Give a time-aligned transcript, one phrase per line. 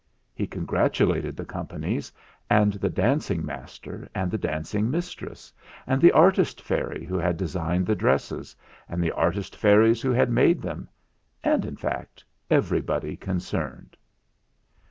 [0.33, 2.11] He con gratulated the companies,
[2.49, 5.53] and the dancing 138 THE FLINT HEART master and the dancing mistress,
[5.85, 8.55] and the artist fairy who had designed the dresses,
[8.89, 10.89] and the artist fairies who had made them,
[11.43, 13.95] and, in fact, everybody concerned.